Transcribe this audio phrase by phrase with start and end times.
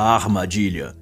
[0.00, 0.94] A Armadilha.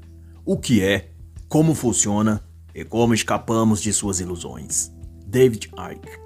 [0.42, 1.10] O que é,
[1.50, 2.42] como funciona
[2.74, 4.90] e como escapamos de suas ilusões.
[5.26, 6.18] David Icke.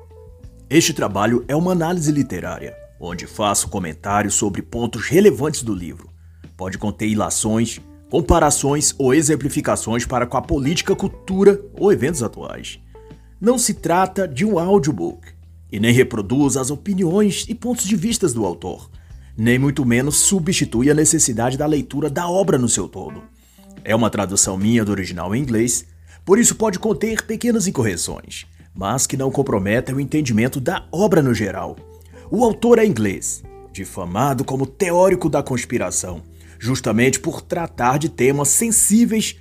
[0.71, 6.11] Este trabalho é uma análise literária, onde faço comentários sobre pontos relevantes do livro.
[6.57, 12.79] Pode conter ilações, comparações ou exemplificações para com a política, cultura ou eventos atuais.
[13.41, 15.27] Não se trata de um audiobook
[15.73, 18.89] e nem reproduz as opiniões e pontos de vista do autor,
[19.41, 23.23] nem muito menos substitui a necessidade da leitura da obra no seu todo.
[23.83, 25.87] É uma tradução minha do original em inglês,
[26.27, 28.45] por isso pode conter pequenas incorreções,
[28.75, 31.75] mas que não comprometem o entendimento da obra no geral.
[32.31, 36.21] O autor é inglês, difamado como teórico da conspiração,
[36.59, 39.37] justamente por tratar de temas sensíveis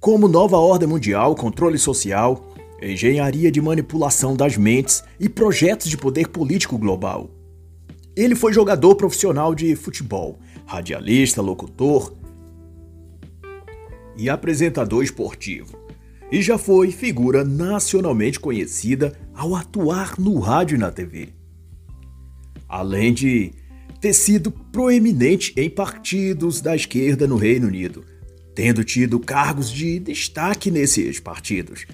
[0.00, 2.42] como nova ordem mundial, controle social,
[2.80, 7.41] engenharia de manipulação das mentes e projetos de poder político global.
[8.14, 12.14] Ele foi jogador profissional de futebol, radialista, locutor
[14.16, 15.80] e apresentador esportivo.
[16.30, 21.30] E já foi figura nacionalmente conhecida ao atuar no rádio e na TV.
[22.68, 23.52] Além de
[24.00, 28.04] ter sido proeminente em partidos da esquerda no Reino Unido,
[28.54, 31.86] tendo tido cargos de destaque nesses partidos,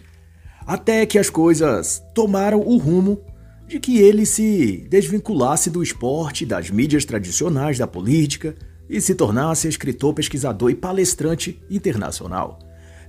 [0.67, 3.21] até que as coisas tomaram o rumo
[3.69, 8.57] de que ele se desvinculasse do esporte, das mídias tradicionais, da política
[8.89, 12.59] e se tornasse escritor, pesquisador e palestrante internacional.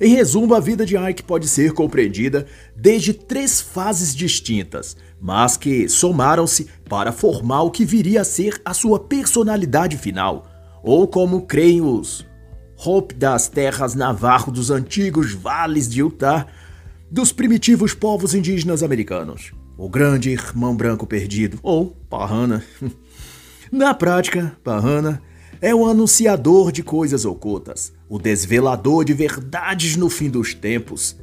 [0.02, 5.88] Em resumo, a vida de Ike pode ser compreendida desde três fases distintas, mas que
[5.88, 10.46] somaram-se para formar o que viria a ser a sua personalidade final,
[10.84, 12.28] ou como creem os
[12.86, 16.48] Hope das terras navarro dos antigos vales de Utah,
[17.12, 22.62] dos primitivos povos indígenas americanos, o grande irmão branco perdido, ou Parrana.
[23.72, 25.22] Na prática, Parrana
[25.62, 31.16] é o anunciador de coisas ocultas, o desvelador de verdades no fim dos tempos.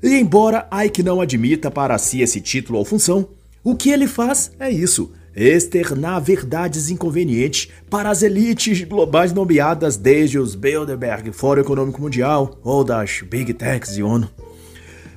[0.00, 3.30] E embora Ike não admita para si esse título ou função,
[3.64, 10.38] o que ele faz é isso: externar verdades inconvenientes para as elites globais nomeadas desde
[10.38, 14.30] os Bilderberg, Fórum Econômico Mundial ou das Big Techs e ONU.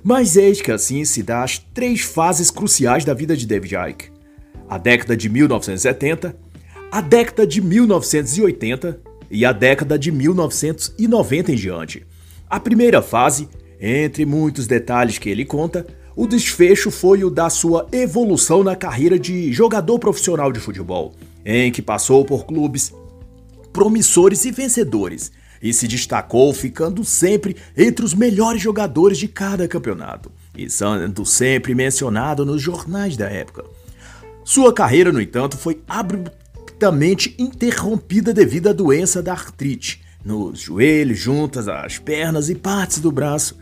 [0.03, 4.11] Mas eis que assim se dá as três fases cruciais da vida de David Icke:
[4.67, 6.35] a década de 1970,
[6.91, 12.05] a década de 1980 e a década de 1990 em diante.
[12.49, 13.47] A primeira fase,
[13.79, 15.85] entre muitos detalhes que ele conta,
[16.15, 21.13] o desfecho foi o da sua evolução na carreira de jogador profissional de futebol,
[21.45, 22.93] em que passou por clubes
[23.71, 30.31] promissores e vencedores, e se destacou ficando sempre entre os melhores jogadores de cada campeonato,
[30.57, 33.63] e sendo sempre mencionado nos jornais da época.
[34.43, 41.67] Sua carreira, no entanto, foi abruptamente interrompida devido à doença da artrite nos joelhos, juntas
[41.67, 43.57] às pernas e partes do braço.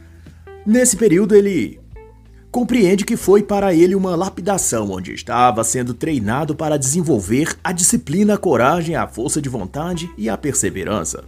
[0.66, 1.80] Nesse período, ele
[2.52, 8.34] compreende que foi para ele uma lapidação, onde estava sendo treinado para desenvolver a disciplina,
[8.34, 11.24] a coragem, a força de vontade e a perseverança.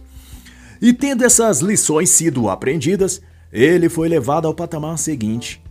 [0.82, 3.22] E tendo essas lições sido aprendidas,
[3.52, 5.62] ele foi levado ao patamar seguinte,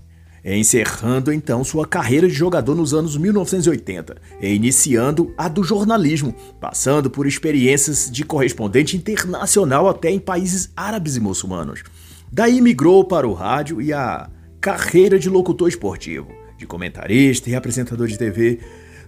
[0.41, 7.09] encerrando então sua carreira de jogador nos anos 1980 e iniciando a do jornalismo, passando
[7.09, 11.83] por experiências de correspondente internacional até em países árabes e muçulmanos.
[12.31, 14.29] Daí migrou para o rádio e a
[14.61, 18.59] carreira de locutor esportivo, de comentarista e apresentador de TV,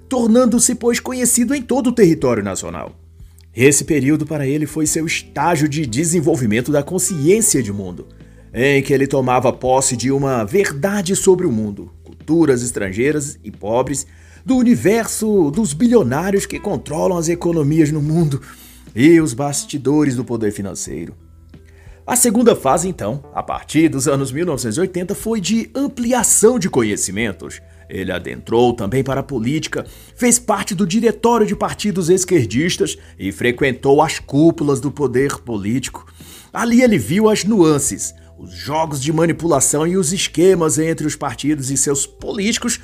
[0.09, 3.02] tornando-se, pois, conhecido em todo o território nacional.
[3.55, 8.07] Esse período para ele foi seu estágio de desenvolvimento da consciência de mundo,
[8.51, 14.07] em que ele tomava posse de uma verdade sobre o mundo, culturas estrangeiras e pobres,
[14.43, 18.41] do universo dos bilionários que controlam as economias no mundo
[18.95, 21.15] e os bastidores do poder financeiro.
[22.05, 27.61] A segunda fase, então, a partir dos anos 1980, foi de ampliação de conhecimentos,
[27.93, 34.01] ele adentrou também para a política, fez parte do diretório de partidos esquerdistas e frequentou
[34.01, 36.05] as cúpulas do poder político.
[36.51, 41.69] Ali ele viu as nuances, os jogos de manipulação e os esquemas entre os partidos
[41.69, 42.79] e seus políticos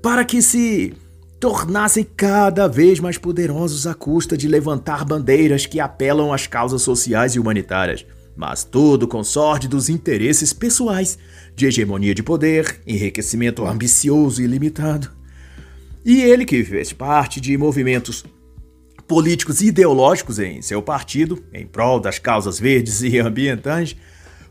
[0.00, 0.94] para que se
[1.38, 7.34] tornassem cada vez mais poderosos à custa de levantar bandeiras que apelam às causas sociais
[7.34, 8.06] e humanitárias
[8.36, 11.18] mas tudo com sorte dos interesses pessoais,
[11.54, 15.10] de hegemonia de poder, enriquecimento ambicioso e limitado.
[16.04, 18.24] E ele, que fez parte de movimentos
[19.06, 23.96] políticos e ideológicos em seu partido, em prol das causas verdes e ambientais,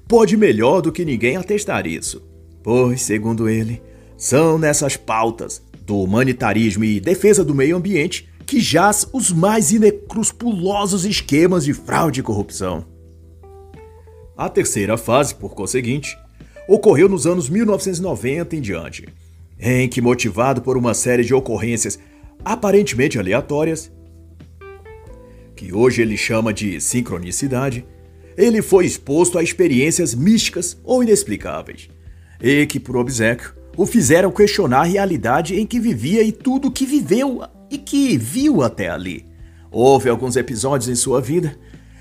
[0.08, 2.22] pode melhor do que ninguém atestar isso.
[2.64, 3.82] Pois, segundo ele,
[4.18, 11.06] são nessas pautas do humanitarismo e defesa do meio ambiente que jaz os mais inescrupulosos
[11.06, 12.93] esquemas de fraude e corrupção.
[14.36, 16.18] A terceira fase, por conseguinte,
[16.68, 19.08] ocorreu nos anos 1990 em diante,
[19.60, 22.00] em que, motivado por uma série de ocorrências
[22.44, 23.92] aparentemente aleatórias,
[25.56, 27.86] que hoje ele chama de sincronicidade,
[28.36, 31.90] ele foi exposto a experiências místicas ou inexplicáveis,
[32.42, 36.86] e que, por obsequio, o fizeram questionar a realidade em que vivia e tudo que
[36.86, 39.26] viveu e que viu até ali.
[39.72, 41.58] Houve alguns episódios em sua vida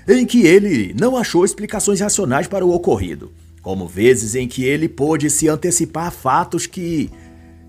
[0.07, 4.89] em que ele não achou explicações racionais para o ocorrido, como vezes em que ele
[4.89, 7.09] pôde se antecipar a fatos que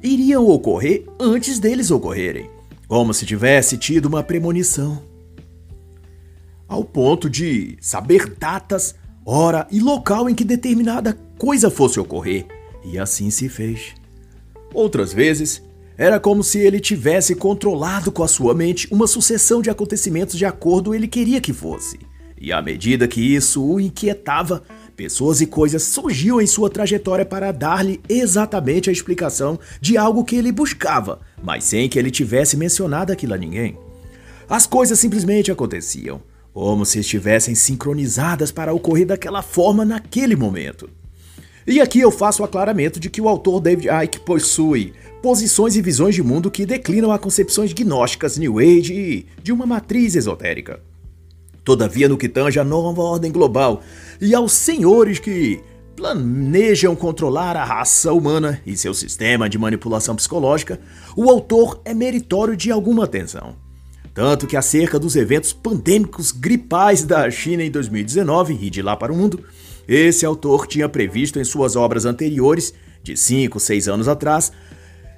[0.03, 2.51] iriam ocorrer antes deles ocorrerem,
[2.89, 5.03] como se tivesse tido uma premonição.
[6.67, 8.95] Ao ponto de saber datas,
[9.25, 12.47] hora e local em que determinada coisa fosse ocorrer,
[12.85, 13.95] e assim se fez.
[14.73, 15.63] Outras vezes,
[15.97, 20.45] era como se ele tivesse controlado com a sua mente uma sucessão de acontecimentos de
[20.45, 21.99] acordo ele queria que fosse.
[22.45, 24.63] E à medida que isso o inquietava,
[24.95, 30.37] pessoas e coisas surgiam em sua trajetória para dar-lhe exatamente a explicação de algo que
[30.37, 33.79] ele buscava, mas sem que ele tivesse mencionado aquilo a ninguém.
[34.47, 36.21] As coisas simplesmente aconteciam,
[36.53, 40.91] como se estivessem sincronizadas para ocorrer daquela forma naquele momento.
[41.67, 44.93] E aqui eu faço o aclaramento de que o autor David Icke possui
[45.23, 49.65] posições e visões de mundo que declinam a concepções gnósticas New Age e de uma
[49.65, 50.79] matriz esotérica.
[51.65, 53.83] Todavia, no que tange à nova ordem global
[54.21, 55.61] e aos senhores que
[55.97, 60.79] planejam controlar a raça humana e seu sistema de manipulação psicológica,
[61.17, 63.57] o autor é meritório de alguma atenção.
[64.13, 69.13] Tanto que acerca dos eventos pandêmicos gripais da China em 2019 e de lá para
[69.13, 69.43] o mundo,
[69.89, 74.53] esse autor tinha previsto em suas obras anteriores, de 5, 6 anos atrás,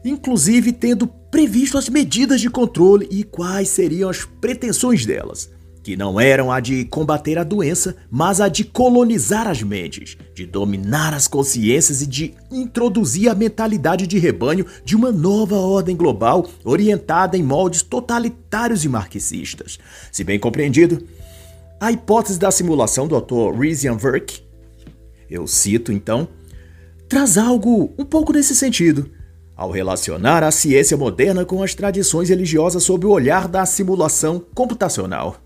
[0.04, 5.55] inclusive tendo previsto as medidas de controle e quais seriam as pretensões delas
[5.86, 10.44] que não eram a de combater a doença, mas a de colonizar as mentes, de
[10.44, 16.44] dominar as consciências e de introduzir a mentalidade de rebanho de uma nova ordem global
[16.64, 19.78] orientada em moldes totalitários e marxistas.
[20.10, 21.06] Se bem compreendido,
[21.78, 24.42] a hipótese da simulação do autor Rizian Verk,
[25.30, 26.26] eu cito então,
[27.08, 29.08] traz algo um pouco nesse sentido.
[29.56, 35.45] Ao relacionar a ciência moderna com as tradições religiosas sob o olhar da simulação computacional.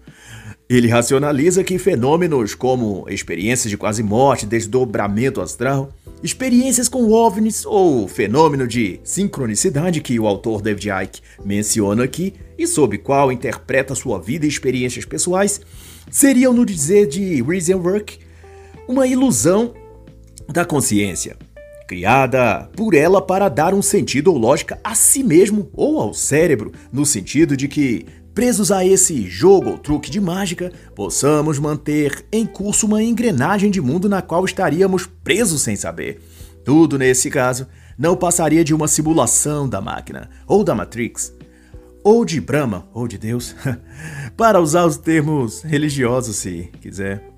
[0.70, 8.06] Ele racionaliza que fenômenos como experiências de quase morte, desdobramento astral, experiências com OVNIs ou
[8.06, 14.20] fenômeno de sincronicidade que o autor David Icke menciona aqui e sob qual interpreta sua
[14.20, 15.60] vida e experiências pessoais,
[16.08, 18.20] seriam, no dizer de Work,
[18.86, 19.74] uma ilusão
[20.48, 21.36] da consciência,
[21.88, 26.70] criada por ela para dar um sentido ou lógica a si mesmo ou ao cérebro,
[26.92, 32.46] no sentido de que presos a esse jogo ou truque de mágica, possamos manter em
[32.46, 36.20] curso uma engrenagem de mundo na qual estaríamos presos sem saber.
[36.64, 37.66] Tudo nesse caso
[37.98, 41.34] não passaria de uma simulação da máquina, ou da Matrix,
[42.02, 43.54] ou de Brahma, ou de Deus,
[44.36, 47.29] para usar os termos religiosos se quiser.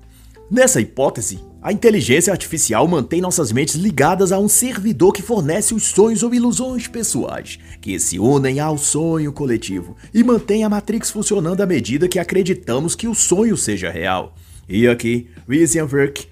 [0.51, 5.83] Nessa hipótese, a inteligência artificial mantém nossas mentes ligadas a um servidor que fornece os
[5.83, 11.61] sonhos ou ilusões pessoais, que se unem ao sonho coletivo e mantém a Matrix funcionando
[11.61, 14.35] à medida que acreditamos que o sonho seja real.
[14.67, 16.27] E aqui, Weisenberg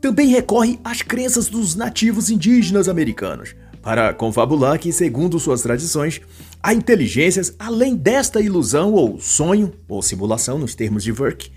[0.00, 6.20] também recorre às crenças dos nativos indígenas americanos, para confabular que, segundo suas tradições,
[6.60, 11.50] há inteligências além desta ilusão ou sonho, ou simulação nos termos de Verk,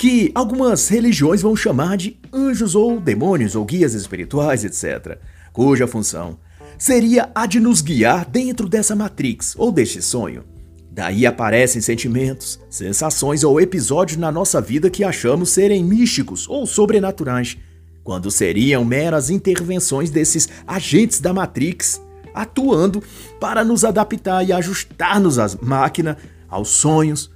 [0.00, 5.18] que algumas religiões vão chamar de anjos ou demônios ou guias espirituais, etc.,
[5.52, 6.38] cuja função
[6.78, 10.42] seria a de nos guiar dentro dessa matrix ou deste sonho.
[10.90, 17.58] Daí aparecem sentimentos, sensações ou episódios na nossa vida que achamos serem místicos ou sobrenaturais,
[18.02, 22.00] quando seriam meras intervenções desses agentes da Matrix
[22.32, 23.02] atuando
[23.38, 26.16] para nos adaptar e ajustar-nos à máquina,
[26.48, 27.30] aos sonhos,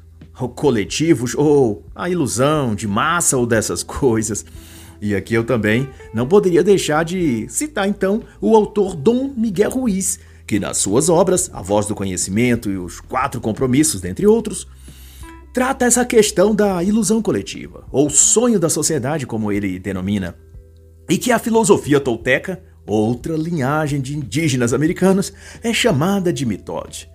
[0.55, 4.45] coletivos, ou a ilusão de massa ou dessas coisas.
[5.01, 10.19] E aqui eu também não poderia deixar de citar então o autor Dom Miguel Ruiz,
[10.47, 14.67] que nas suas obras, A Voz do Conhecimento e Os Quatro Compromissos, dentre outros,
[15.53, 20.35] trata essa questão da ilusão coletiva, ou sonho da sociedade, como ele denomina,
[21.09, 27.09] e que a filosofia tolteca, outra linhagem de indígenas americanos, é chamada de mitóide.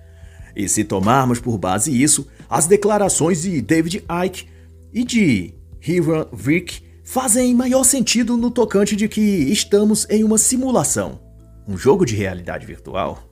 [0.60, 4.46] E se tomarmos por base isso, as declarações de David Icke
[4.94, 11.22] e de Hiram Vick fazem maior sentido no tocante de que estamos em uma simulação,
[11.66, 13.24] um jogo de realidade virtual.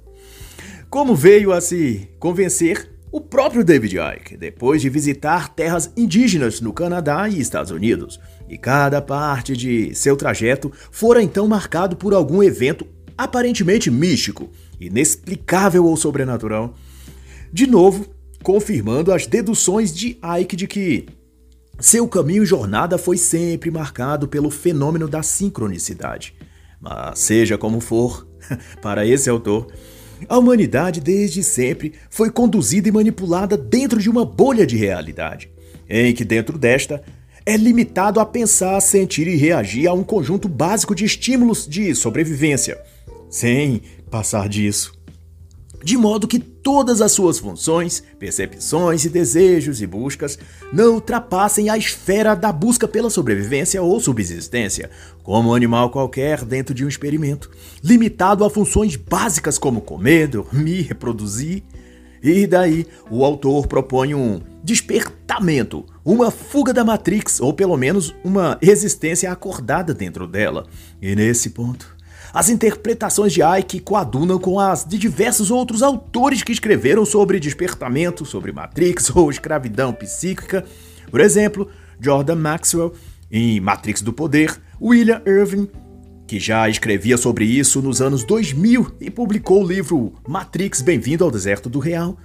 [0.90, 6.72] Como veio a se convencer O próprio David Icke, depois de visitar terras indígenas no
[6.72, 12.42] Canadá e Estados Unidos, e cada parte de seu trajeto fora então marcado por algum
[12.42, 16.74] evento aparentemente místico, inexplicável ou sobrenatural,
[17.52, 21.06] de novo confirmando as deduções de Icke de que
[21.80, 26.34] seu caminho e jornada foi sempre marcado pelo fenômeno da sincronicidade.
[26.80, 28.28] Mas seja como for,
[28.82, 29.68] para esse autor,
[30.28, 35.50] a humanidade desde sempre foi conduzida e manipulada dentro de uma bolha de realidade,
[35.90, 37.04] em que dentro desta
[37.46, 42.78] é limitado a pensar, sentir e reagir a um conjunto básico de estímulos de sobrevivência,
[43.30, 44.97] sem passar disso
[45.88, 50.38] de modo que todas as suas funções, percepções e desejos e buscas
[50.74, 54.90] não ultrapassem a esfera da busca pela sobrevivência ou subsistência,
[55.24, 57.50] como um animal qualquer dentro de um experimento,
[57.82, 61.64] limitado a funções básicas como comer, dormir, reproduzir.
[62.22, 68.58] E daí o autor propõe um despertamento, uma fuga da Matrix, ou pelo menos uma
[68.62, 70.68] existência acordada dentro dela.
[71.02, 71.97] E nesse ponto,
[72.34, 78.26] as interpretações de Ike coadunam com as de diversos outros autores que escreveram sobre despertamento,
[78.26, 80.66] sobre Matrix ou escravidão psíquica.
[81.10, 81.70] Por exemplo,
[82.00, 82.94] Jordan Maxwell
[83.32, 85.68] em Matrix do Poder, William Irving,
[86.26, 91.32] que já escrevia sobre isso nos anos 2000 e publicou o livro Matrix Bem-vindo ao
[91.32, 92.18] Deserto do Real,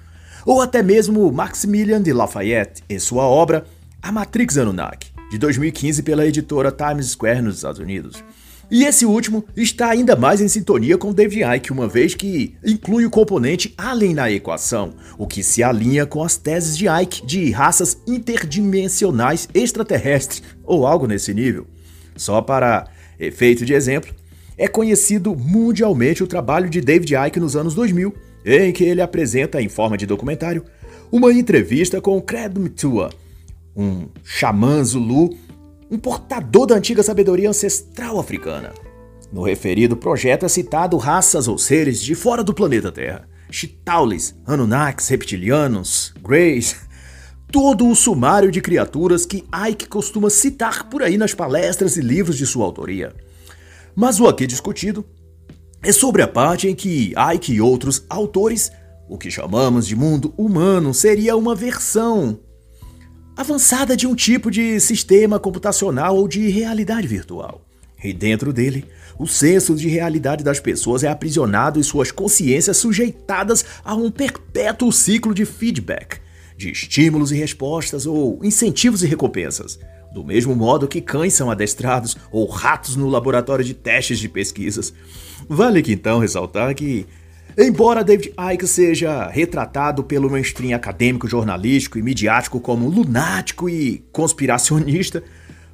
[0.45, 3.65] ou até mesmo Maximilian de Lafayette em sua obra
[4.03, 8.23] A Matrix Anunnaki, de 2015 pela editora Times Square nos Estados Unidos.
[8.73, 13.05] E esse último está ainda mais em sintonia com David Icke, uma vez que inclui
[13.05, 17.51] o componente além na equação, o que se alinha com as teses de Icke de
[17.51, 21.67] raças interdimensionais extraterrestres ou algo nesse nível.
[22.17, 22.89] Só para
[23.21, 24.11] efeito de exemplo,
[24.57, 28.15] é conhecido mundialmente o trabalho de David Icke nos anos 2000,
[28.47, 30.65] em que ele apresenta em forma de documentário
[31.11, 33.11] uma entrevista com Cred Mtua,
[33.77, 35.37] um xamã Zulu
[35.93, 38.73] um portador da antiga sabedoria ancestral africana.
[39.31, 43.29] No referido projeto é citado raças ou seres de fora do planeta Terra.
[43.51, 46.77] Chitaules, Anunnakis, reptilianos, Greys,
[47.53, 52.39] todo o sumário de criaturas que Ike costuma citar por aí nas palestras e livros
[52.39, 53.15] de sua autoria.
[53.95, 55.05] Mas o aqui discutido
[55.83, 58.73] é sobre a parte em que Ike e outros autores,
[59.11, 62.41] o que chamamos de mundo humano, seria uma versão
[63.37, 67.63] avançada de um tipo de sistema computacional ou de realidade virtual.
[68.03, 68.85] E dentro dele,
[69.19, 74.91] o senso de realidade das pessoas é aprisionado e suas consciências sujeitadas a um perpétuo
[74.91, 76.21] ciclo de feedback,
[76.57, 79.79] de estímulos e respostas ou incentivos e recompensas.
[80.13, 84.93] Do mesmo modo que cães são adestrados ou ratos no laboratório de testes de pesquisas.
[85.49, 87.07] Vale que então ressaltar que
[87.57, 95.23] Embora David Icke seja retratado pelo mainstream acadêmico, jornalístico e midiático como lunático e conspiracionista,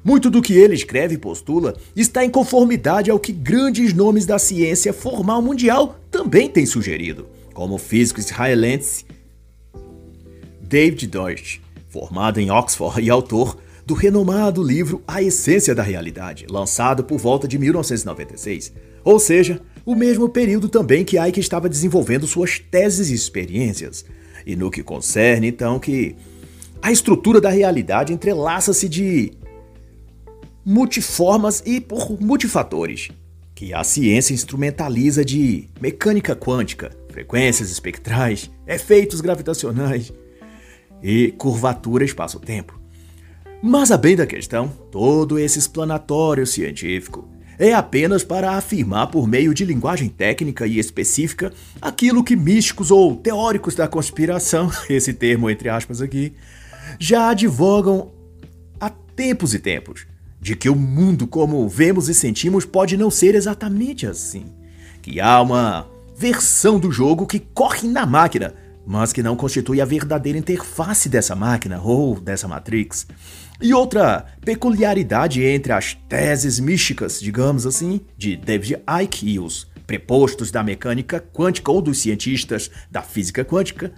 [0.03, 4.39] muito do que ele escreve e postula está em conformidade ao que grandes nomes da
[4.39, 9.05] ciência formal mundial também têm sugerido, como o físico israelense
[10.61, 11.59] David Deutsch,
[11.89, 17.47] formado em Oxford e autor do renomado livro A Essência da Realidade, lançado por volta
[17.47, 18.71] de 1996.
[19.03, 24.05] Ou seja, o mesmo período também que Ike estava desenvolvendo suas teses e experiências.
[24.45, 26.15] E no que concerne, então, que
[26.79, 29.33] a estrutura da realidade entrelaça-se de
[30.63, 33.09] multiformas e por multifatores,
[33.55, 40.13] que a ciência instrumentaliza de mecânica quântica, frequências espectrais, efeitos gravitacionais
[41.01, 42.79] e curvatura espaço-tempo.
[43.59, 47.27] Mas a bem da questão, todo esse explanatório científico
[47.59, 51.51] é apenas para afirmar por meio de linguagem técnica e específica
[51.81, 56.33] aquilo que místicos ou teóricos da conspiração, esse termo entre aspas aqui,
[56.97, 58.11] já advogam
[58.79, 60.07] há tempos e tempos,
[60.39, 64.45] de que o mundo como vemos e sentimos pode não ser exatamente assim,
[65.01, 65.85] que há uma
[66.17, 68.53] versão do jogo que corre na máquina,
[68.89, 73.05] mas que não constitui a verdadeira interface dessa máquina ou dessa Matrix.
[73.61, 80.49] E outra peculiaridade entre as teses místicas, digamos assim, de David Icke e os prepostos
[80.49, 83.93] da mecânica quântica ou dos cientistas da física quântica,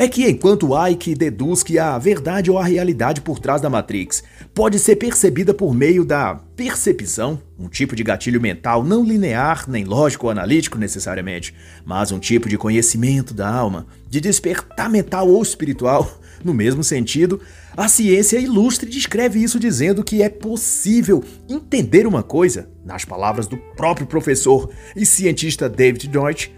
[0.00, 4.24] é que enquanto Icke deduz que a verdade ou a realidade por trás da Matrix
[4.54, 9.84] pode ser percebida por meio da percepção, um tipo de gatilho mental não linear nem
[9.84, 11.54] lógico ou analítico necessariamente,
[11.84, 16.10] mas um tipo de conhecimento da alma, de despertar mental ou espiritual,
[16.42, 17.38] no mesmo sentido,
[17.76, 23.58] a ciência ilustre descreve isso dizendo que é possível entender uma coisa, nas palavras do
[23.76, 26.48] próprio professor e cientista David Deutsch,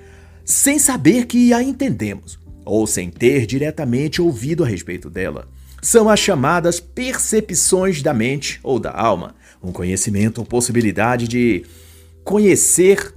[0.44, 2.40] sem saber que a entendemos.
[2.64, 5.48] Ou sem ter diretamente ouvido a respeito dela.
[5.80, 11.64] São as chamadas percepções da mente ou da alma, um conhecimento ou possibilidade de
[12.24, 13.12] conhecer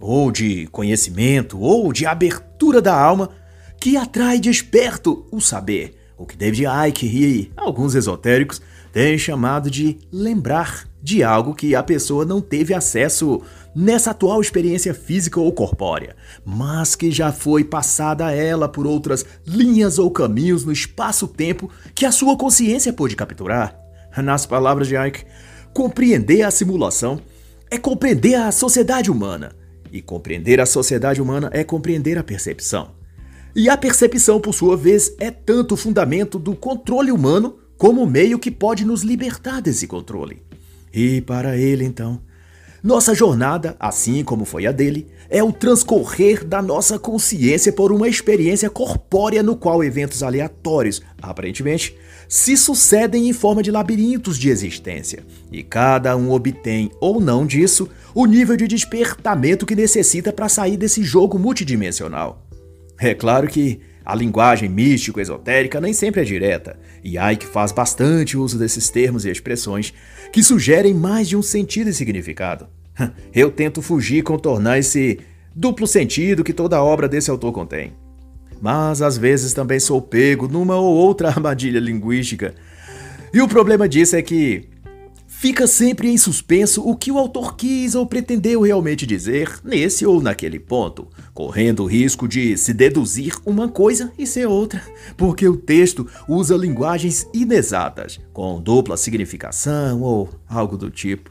[0.00, 3.30] ou de conhecimento ou de abertura da alma
[3.80, 8.60] que atrai desperto o saber, o que David Icke e alguns esotéricos
[8.92, 13.42] têm chamado de lembrar de algo que a pessoa não teve acesso
[13.74, 19.24] nessa atual experiência física ou corpórea, mas que já foi passada a ela por outras
[19.46, 23.78] linhas ou caminhos no espaço-tempo que a sua consciência pôde capturar.
[24.16, 25.24] Nas palavras de Ike,
[25.72, 27.20] compreender a simulação
[27.70, 29.54] é compreender a sociedade humana,
[29.92, 32.90] e compreender a sociedade humana é compreender a percepção.
[33.54, 38.06] E a percepção, por sua vez, é tanto o fundamento do controle humano como o
[38.06, 40.42] meio que pode nos libertar desse controle.
[40.92, 42.20] E para ele, então,
[42.82, 48.08] nossa jornada, assim como foi a dele, é o transcorrer da nossa consciência por uma
[48.08, 51.96] experiência corpórea no qual eventos aleatórios, aparentemente,
[52.28, 57.88] se sucedem em forma de labirintos de existência, e cada um obtém ou não disso
[58.14, 62.46] o nível de despertamento que necessita para sair desse jogo multidimensional.
[63.00, 68.58] É claro que a linguagem místico-esotérica nem sempre é direta, e Ike faz bastante uso
[68.58, 69.92] desses termos e expressões
[70.32, 72.68] que sugerem mais de um sentido e significado.
[73.34, 75.20] Eu tento fugir e contornar esse
[75.54, 77.92] duplo sentido que toda obra desse autor contém.
[78.62, 82.54] Mas às vezes também sou pego numa ou outra armadilha linguística.
[83.30, 84.70] E o problema disso é que
[85.40, 90.20] Fica sempre em suspenso o que o autor quis ou pretendeu realmente dizer nesse ou
[90.20, 94.82] naquele ponto, correndo o risco de se deduzir uma coisa e ser outra,
[95.16, 101.30] porque o texto usa linguagens inexatas, com dupla significação ou algo do tipo.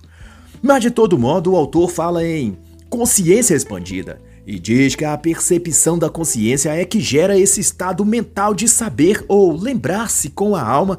[0.62, 2.58] Mas de todo modo, o autor fala em
[2.90, 8.54] consciência expandida e diz que a percepção da consciência é que gera esse estado mental
[8.54, 10.98] de saber ou lembrar-se com a alma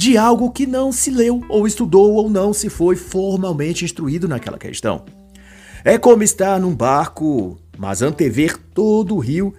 [0.00, 4.56] de algo que não se leu ou estudou ou não se foi formalmente instruído naquela
[4.56, 5.04] questão.
[5.84, 9.52] É como estar num barco, mas antever todo o rio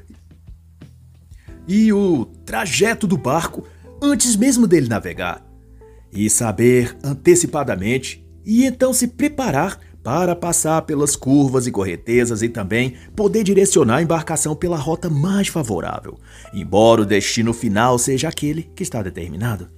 [1.68, 3.64] e o trajeto do barco
[4.02, 5.46] antes mesmo dele navegar,
[6.12, 12.96] e saber antecipadamente e então se preparar para passar pelas curvas e correntezas e também
[13.16, 16.18] poder direcionar a embarcação pela rota mais favorável,
[16.52, 19.70] embora o destino final seja aquele que está determinado.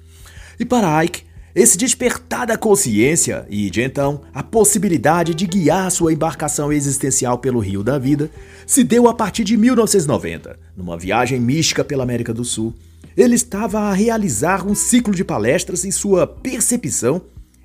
[0.60, 1.24] E para Ike,
[1.56, 7.60] esse despertar da consciência e, de então, a possibilidade de guiar sua embarcação existencial pelo
[7.60, 8.32] rio da vida
[8.66, 12.74] se deu a partir de 1990, numa viagem mística pela América do Sul.
[13.16, 17.22] Ele estava a realizar um ciclo de palestras e sua percepção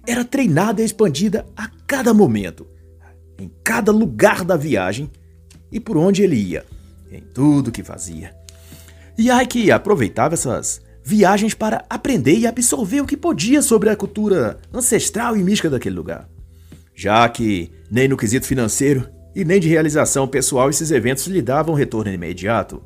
[0.07, 2.66] era treinada e expandida a cada momento,
[3.38, 5.11] em cada lugar da viagem
[5.72, 6.64] e por onde ele ia,
[7.11, 8.35] em tudo que fazia.
[9.16, 14.59] E Ike aproveitava essas viagens para aprender e absorver o que podia sobre a cultura
[14.71, 16.29] ancestral e mística daquele lugar.
[16.94, 21.75] Já que nem no quesito financeiro e nem de realização pessoal esses eventos lhe davam
[21.75, 22.83] retorno imediato.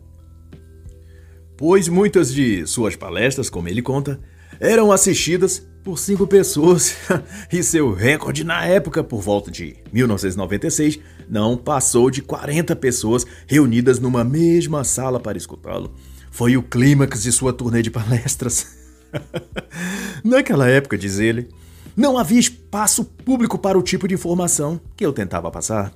[1.57, 4.21] Pois muitas de suas palestras, como ele conta,
[4.61, 6.95] eram assistidas por cinco pessoas
[7.53, 13.99] e seu recorde na época, por volta de 1996, não passou de 40 pessoas reunidas
[13.99, 15.93] numa mesma sala para escutá-lo
[16.33, 18.67] foi o clímax de sua turnê de palestras.
[20.25, 21.49] Naquela época, diz ele,
[21.95, 25.93] não havia espaço público para o tipo de informação que eu tentava passar.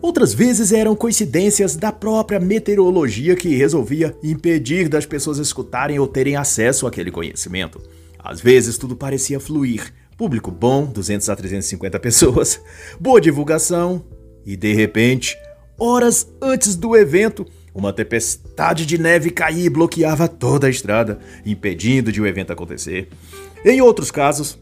[0.00, 6.36] Outras vezes eram coincidências da própria meteorologia que resolvia impedir das pessoas escutarem ou terem
[6.36, 7.82] acesso àquele conhecimento.
[8.16, 9.92] Às vezes tudo parecia fluir.
[10.16, 12.60] Público bom, 200 a 350 pessoas,
[12.98, 14.04] boa divulgação,
[14.46, 15.36] e de repente,
[15.76, 17.44] horas antes do evento,
[17.78, 23.08] uma tempestade de neve caía e bloqueava toda a estrada, impedindo de o evento acontecer.
[23.64, 24.58] Em outros casos,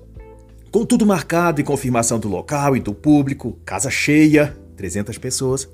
[0.71, 5.67] com tudo marcado e confirmação do local e do público, casa cheia, 300 pessoas,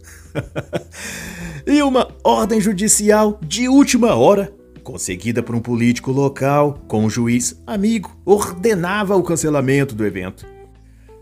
[1.66, 7.61] e uma ordem judicial de última hora, conseguida por um político local, com um juiz
[7.66, 10.46] amigo, ordenava o cancelamento do evento.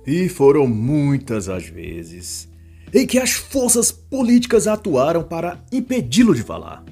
[0.06, 2.49] E foram muitas as vezes
[2.92, 6.82] em que as forças políticas atuaram para impedi-lo de falar.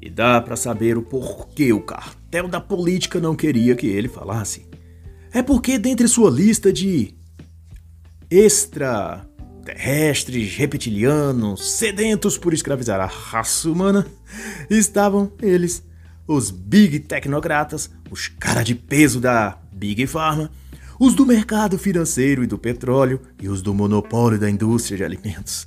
[0.00, 4.66] E dá para saber o porquê o cartel da política não queria que ele falasse.
[5.32, 7.14] É porque, dentre sua lista de
[8.30, 14.06] extraterrestres, reptilianos, sedentos por escravizar a raça humana,
[14.68, 15.82] estavam eles,
[16.26, 20.50] os big tecnocratas, os cara de peso da Big Pharma,
[21.04, 25.66] os do mercado financeiro e do petróleo e os do monopólio da indústria de alimentos.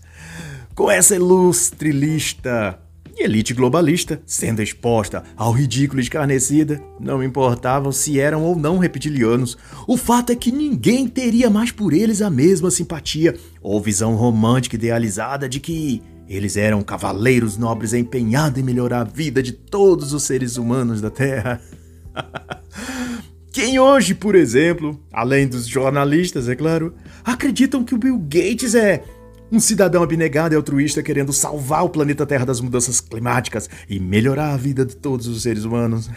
[0.73, 2.79] Com essa ilustre lista
[3.13, 9.57] e elite globalista, sendo exposta ao ridículo escarnecida, não importavam se eram ou não reptilianos.
[9.85, 14.77] O fato é que ninguém teria mais por eles a mesma simpatia ou visão romântica
[14.77, 20.23] idealizada de que eles eram cavaleiros nobres empenhados em melhorar a vida de todos os
[20.23, 21.59] seres humanos da Terra.
[23.55, 29.01] Quem hoje, por exemplo, além dos jornalistas, é claro, acreditam que o Bill Gates é
[29.49, 34.51] um cidadão abnegado e altruísta querendo salvar o planeta Terra das mudanças climáticas e melhorar
[34.51, 36.09] a vida de todos os seres humanos.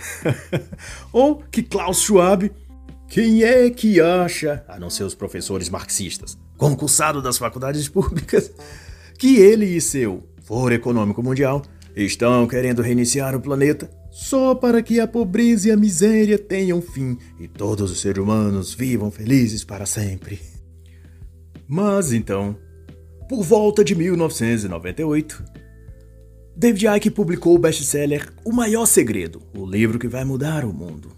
[1.12, 2.50] Ou que Klaus Schwab,
[3.06, 8.50] quem é que acha, a não ser os professores marxistas, concursado das faculdades públicas,
[9.16, 11.62] que ele e seu Foro Econômico Mundial
[11.94, 17.18] estão querendo reiniciar o planeta só para que a pobreza e a miséria tenham fim
[17.38, 20.40] e todos os seres humanos vivam felizes para sempre.
[21.66, 22.56] Mas então,
[23.28, 25.44] por volta de 1998,
[26.56, 31.12] David Icke publicou o best-seller O Maior Segredo, o livro que vai mudar o mundo.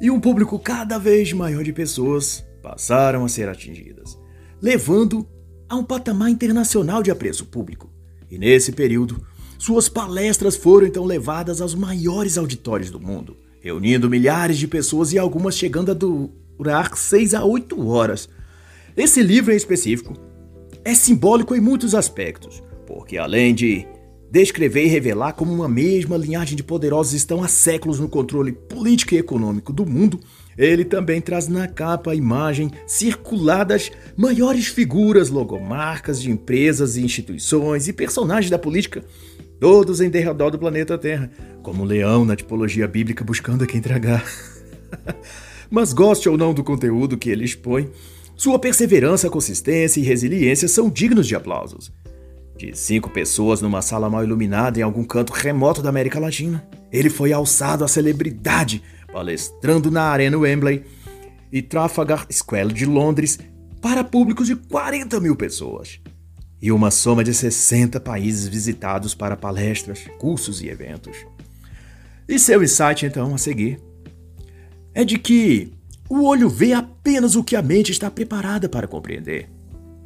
[0.00, 4.18] E um público cada vez maior de pessoas passaram a ser atingidas,
[4.60, 5.28] levando
[5.68, 7.92] a um patamar internacional de apreço público.
[8.28, 9.24] E nesse período,
[9.62, 15.18] suas palestras foram então levadas aos maiores auditórios do mundo, reunindo milhares de pessoas e
[15.20, 18.28] algumas chegando a durar 6 a 8 horas.
[18.96, 20.14] Esse livro em específico
[20.84, 23.86] é simbólico em muitos aspectos, porque além de
[24.32, 29.14] descrever e revelar como uma mesma linhagem de poderosos estão há séculos no controle político
[29.14, 30.18] e econômico do mundo,
[30.58, 37.04] ele também traz na capa a imagem circular das maiores figuras, logomarcas de empresas e
[37.04, 39.04] instituições e personagens da política,
[39.62, 41.30] todos em derredor do planeta Terra,
[41.62, 44.24] como um leão na tipologia bíblica buscando a quem tragar.
[45.70, 47.88] Mas goste ou não do conteúdo que ele expõe,
[48.34, 51.92] sua perseverança, consistência e resiliência são dignos de aplausos.
[52.58, 57.08] De cinco pessoas numa sala mal iluminada em algum canto remoto da América Latina, ele
[57.08, 60.82] foi alçado à celebridade, palestrando na Arena Wembley
[61.52, 63.38] e Trafalgar Square de Londres
[63.80, 66.00] para públicos de 40 mil pessoas.
[66.62, 71.16] E uma soma de 60 países visitados para palestras, cursos e eventos.
[72.28, 73.80] E seu insight, então, a seguir,
[74.94, 75.72] é de que
[76.08, 79.48] o olho vê apenas o que a mente está preparada para compreender.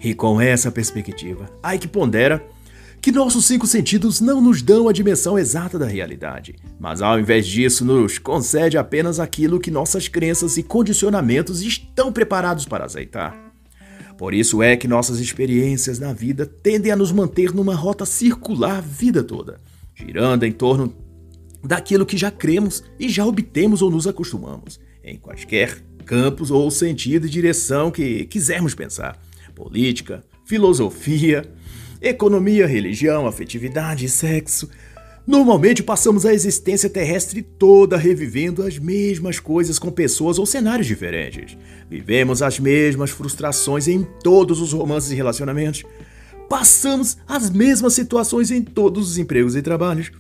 [0.03, 2.45] E com essa perspectiva, Ike pondera
[3.01, 7.47] que nossos cinco sentidos não nos dão a dimensão exata da realidade, mas ao invés
[7.47, 13.46] disso nos concede apenas aquilo que nossas crenças e condicionamentos estão preparados para aceitar.
[14.19, 18.79] Por isso é que nossas experiências na vida tendem a nos manter numa rota circular
[18.79, 19.61] a vida toda,
[19.95, 20.95] girando em torno
[21.63, 27.27] daquilo que já cremos e já obtemos ou nos acostumamos, em quaisquer campos ou sentido
[27.27, 29.21] e direção que quisermos pensar.
[29.55, 31.45] Política, filosofia,
[32.01, 34.71] economia, religião, afetividade sexo.
[35.27, 41.59] Normalmente passamos a existência terrestre toda revivendo as mesmas coisas com pessoas ou cenários diferentes.
[41.91, 45.83] Vivemos as mesmas frustrações em todos os romances e relacionamentos.
[46.49, 50.13] Passamos as mesmas situações em todos os empregos e trabalhos.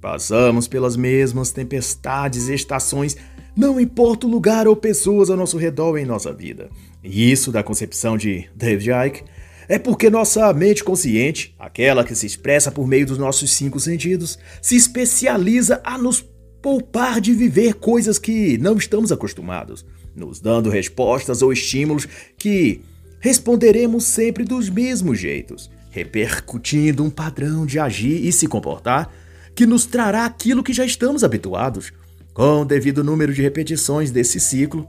[0.00, 3.16] Passamos pelas mesmas tempestades e estações
[3.56, 6.70] não importa o lugar ou pessoas ao nosso redor em nossa vida.
[7.02, 9.24] E isso, da concepção de David Icke,
[9.68, 14.38] é porque nossa mente consciente, aquela que se expressa por meio dos nossos cinco sentidos,
[14.60, 16.24] se especializa a nos
[16.62, 22.06] poupar de viver coisas que não estamos acostumados, nos dando respostas ou estímulos
[22.38, 22.80] que
[23.20, 29.12] responderemos sempre dos mesmos jeitos, repercutindo um padrão de agir e se comportar
[29.54, 31.92] que nos trará aquilo que já estamos habituados,
[32.32, 34.88] com o devido número de repetições desse ciclo,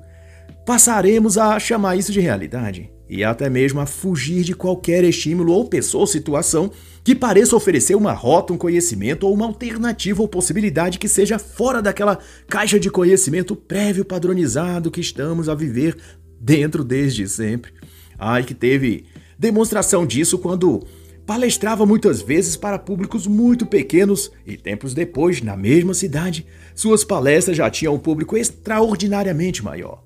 [0.65, 5.65] passaremos a chamar isso de realidade e até mesmo a fugir de qualquer estímulo ou
[5.65, 6.72] pessoa ou situação
[7.04, 11.82] que pareça oferecer uma rota, um conhecimento ou uma alternativa ou possibilidade que seja fora
[11.82, 15.96] daquela caixa de conhecimento prévio padronizado que estamos a viver
[16.39, 17.72] dentro desde sempre.
[18.18, 19.06] Ai que teve
[19.38, 20.86] demonstração disso quando
[21.26, 27.58] Palestrava muitas vezes para públicos muito pequenos e tempos depois, na mesma cidade, suas palestras
[27.58, 30.05] já tinham um público extraordinariamente maior.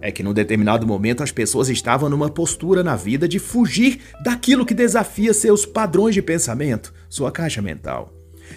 [0.00, 4.64] É que num determinado momento as pessoas estavam numa postura na vida de fugir daquilo
[4.64, 8.12] que desafia seus padrões de pensamento, sua caixa mental.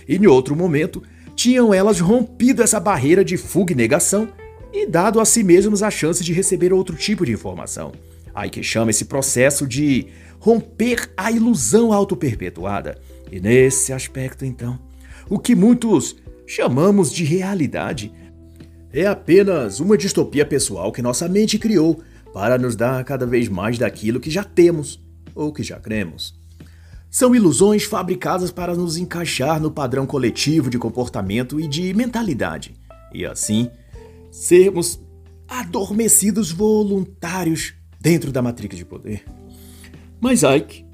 [0.08, 1.03] E em outro momento,
[1.36, 4.29] tinham elas rompido essa barreira de fuga e negação
[4.71, 7.91] e dado a si mesmas a chance de receber outro tipo de informação.
[8.34, 10.08] Aí que chama esse processo de
[10.39, 12.97] romper a ilusão autoperpetuada.
[13.32, 14.79] E nesse aspecto, então,
[15.29, 18.12] o que muitos chamamos de realidade
[18.93, 22.01] é apenas uma distopia pessoal que nossa mente criou
[22.32, 25.03] para nos dar cada vez mais daquilo que já temos
[25.34, 26.39] ou que já cremos.
[27.10, 32.73] são ilusões fabricadas para nos encaixar no padrão coletivo de comportamento e de mentalidade,
[33.13, 33.69] e assim
[34.32, 34.99] sermos
[35.47, 39.23] adormecidos voluntários dentro da matriz de poder.
[40.19, 40.86] Mas Ike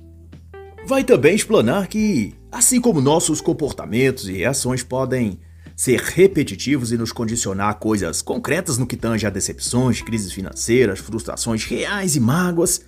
[0.86, 5.40] vai também explanar que, assim como nossos comportamentos e reações podem
[5.80, 11.00] ser repetitivos e nos condicionar a coisas concretas no que tange a decepções, crises financeiras,
[11.00, 12.82] frustrações reais e mágoas,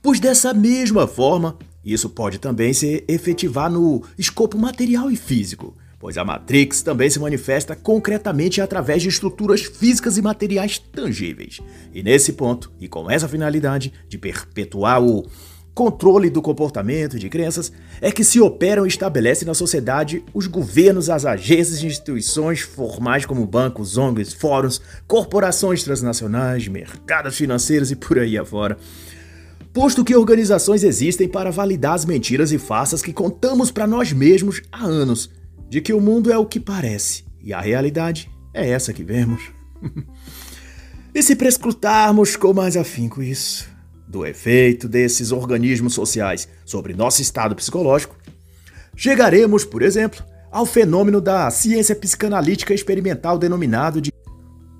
[0.00, 6.16] pois dessa mesma forma, isso pode também se efetivar no escopo material e físico, pois
[6.16, 11.60] a Matrix também se manifesta concretamente através de estruturas físicas e materiais tangíveis.
[11.92, 15.26] E nesse ponto, e com essa finalidade de perpetuar o
[15.80, 21.08] controle do comportamento de crenças, é que se operam e estabelecem na sociedade os governos,
[21.08, 28.18] as agências e instituições formais como bancos, ONGs, fóruns, corporações transnacionais, mercados financeiros e por
[28.18, 28.76] aí afora
[29.72, 34.60] posto que organizações existem para validar as mentiras e farsas que contamos para nós mesmos
[34.70, 35.30] há anos,
[35.68, 39.40] de que o mundo é o que parece e a realidade é essa que vemos.
[41.14, 43.70] e se prescrutarmos com mais afinco isso,
[44.10, 48.16] do efeito desses organismos sociais sobre nosso estado psicológico,
[48.96, 54.12] chegaremos, por exemplo, ao fenômeno da ciência psicanalítica experimental denominado de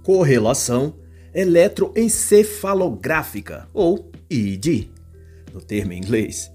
[0.03, 0.97] correlação
[1.33, 4.91] eletroencefalográfica, ou EEG,
[5.55, 6.51] no termo em inglês.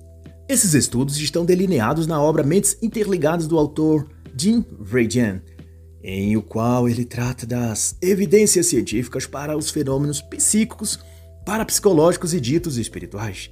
[0.49, 4.05] Esses estudos estão delineados na obra Mentes Interligadas do autor
[4.37, 5.41] Jim Regan,
[6.03, 10.99] em o qual ele trata das evidências científicas para os fenômenos psíquicos,
[11.45, 13.51] parapsicológicos e ditos espirituais.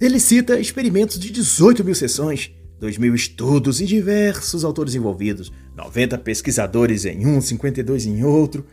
[0.00, 6.18] Ele cita experimentos de 18 mil sessões, 2 mil estudos e diversos autores envolvidos, 90
[6.18, 8.64] pesquisadores em um, 52 em outro,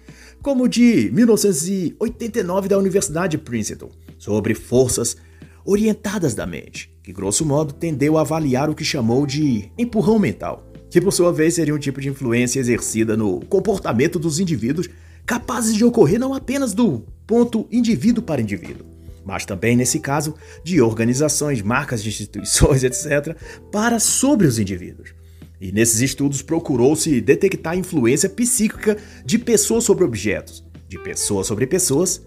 [0.42, 5.16] como de 1989 da Universidade de Princeton, sobre forças
[5.64, 10.68] orientadas da mente, que grosso modo tendeu a avaliar o que chamou de empurrão mental,
[10.90, 14.90] que por sua vez seria um tipo de influência exercida no comportamento dos indivíduos,
[15.26, 18.86] capazes de ocorrer não apenas do ponto indivíduo para indivíduo,
[19.24, 23.38] mas também, nesse caso, de organizações, marcas instituições, etc.,
[23.72, 25.14] para sobre os indivíduos.
[25.62, 31.66] E nesses estudos procurou-se detectar a influência psíquica de pessoas sobre objetos, de pessoas sobre
[31.66, 32.22] pessoas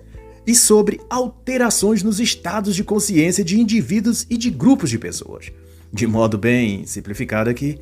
[0.47, 5.53] e sobre alterações nos estados de consciência de indivíduos e de grupos de pessoas.
[5.93, 7.79] De modo bem simplificado aqui,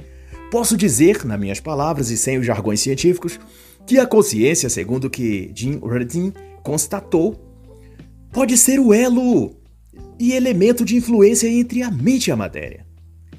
[0.51, 3.39] posso dizer, nas minhas palavras e sem os jargões científicos,
[3.87, 7.41] que a consciência, segundo que Jim Redin constatou,
[8.33, 9.55] pode ser o elo
[10.19, 12.87] e elemento de influência entre a mente e a matéria.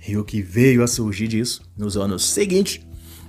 [0.07, 2.81] E o que veio a surgir disso, nos anos seguintes,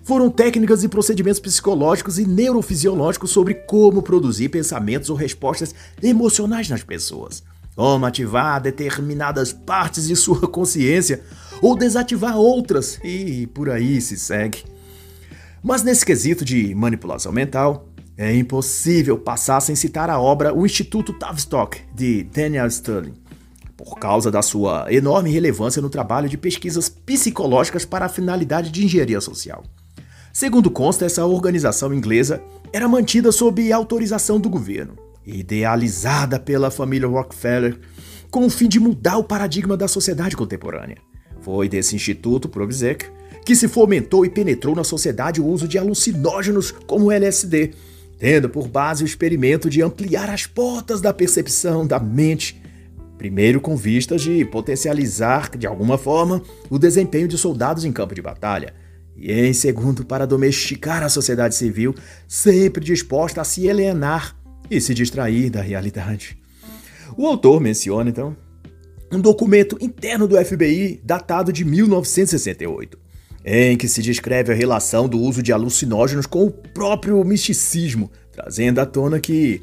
[0.03, 6.83] foram técnicas e procedimentos psicológicos e neurofisiológicos sobre como produzir pensamentos ou respostas emocionais nas
[6.83, 7.43] pessoas,
[7.75, 11.23] como ativar determinadas partes de sua consciência
[11.63, 14.65] ou desativar outras, e por aí se segue.
[15.63, 21.13] Mas nesse quesito de manipulação mental, é impossível passar sem citar a obra O Instituto
[21.13, 23.25] Tavistock, de Daniel Sterling
[23.77, 28.85] por causa da sua enorme relevância no trabalho de pesquisas psicológicas para a finalidade de
[28.85, 29.63] engenharia social.
[30.33, 37.79] Segundo consta, essa organização inglesa era mantida sob autorização do governo, idealizada pela família Rockefeller,
[38.31, 40.97] com o fim de mudar o paradigma da sociedade contemporânea.
[41.41, 43.07] Foi desse instituto, Provisec,
[43.45, 47.75] que se fomentou e penetrou na sociedade o uso de alucinógenos como o LSD,
[48.19, 52.63] tendo por base o experimento de ampliar as portas da percepção da mente
[53.25, 58.21] Primeiro, com vistas de potencializar, de alguma forma, o desempenho de soldados em campo de
[58.21, 58.75] batalha.
[59.17, 61.95] E em segundo, para domesticar a sociedade civil,
[62.29, 64.37] sempre disposta a se alienar
[64.71, 66.37] e se distrair da realidade.
[67.17, 68.37] O autor menciona, então,
[69.13, 72.99] um documento interno do FBI datado de 1968,
[73.45, 78.81] em que se descreve a relação do uso de alucinógenos com o próprio misticismo, trazendo
[78.81, 79.61] à tona que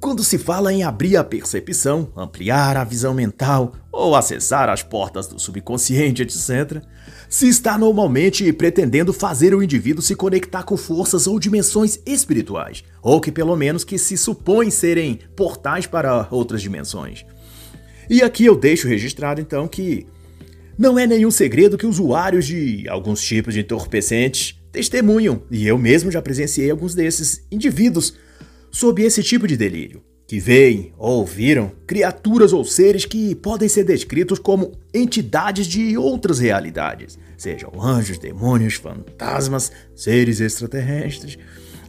[0.00, 5.26] quando se fala em abrir a percepção, ampliar a visão mental ou acessar as portas
[5.26, 6.82] do subconsciente, etc.,
[7.28, 13.20] se está normalmente pretendendo fazer o indivíduo se conectar com forças ou dimensões espirituais, ou
[13.20, 17.26] que pelo menos que se supõem serem portais para outras dimensões.
[18.08, 20.06] E aqui eu deixo registrado então que
[20.80, 26.10] não é nenhum segredo que usuários de alguns tipos de entorpecentes testemunham, e eu mesmo
[26.10, 28.14] já presenciei alguns desses indivíduos
[28.70, 33.84] sob esse tipo de delírio, que veem ou ouviram criaturas ou seres que podem ser
[33.84, 41.36] descritos como entidades de outras realidades, sejam anjos, demônios, fantasmas, seres extraterrestres,